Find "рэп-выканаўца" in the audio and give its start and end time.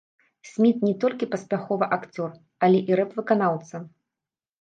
3.01-3.83